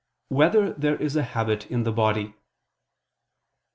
1] 0.29 0.37
Whether 0.39 0.73
There 0.73 0.95
Is 0.95 1.15
a 1.15 1.21
Habit 1.21 1.69
in 1.69 1.83
the 1.83 1.91
Body? 1.91 2.33